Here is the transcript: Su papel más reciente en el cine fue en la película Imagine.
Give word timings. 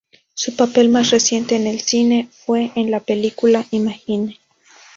Su 0.33 0.55
papel 0.55 0.89
más 0.89 1.11
reciente 1.11 1.55
en 1.55 1.67
el 1.67 1.79
cine 1.79 2.27
fue 2.31 2.71
en 2.75 2.89
la 2.89 3.01
película 3.01 3.67
Imagine. 3.69 4.39